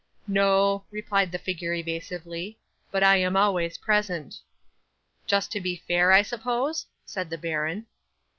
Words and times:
'"No," 0.27 0.83
replied 0.89 1.31
the 1.31 1.37
figure 1.37 1.75
evasively; 1.75 2.57
"but 2.89 3.03
I 3.03 3.17
am 3.17 3.37
always 3.37 3.77
present." 3.77 4.39
'"Just 5.27 5.51
to 5.51 5.61
see 5.61 5.75
fair, 5.87 6.11
I 6.11 6.23
suppose?" 6.23 6.87
said 7.05 7.29
the 7.29 7.37
baron. 7.37 7.85